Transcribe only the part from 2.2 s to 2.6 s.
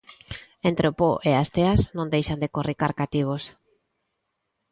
de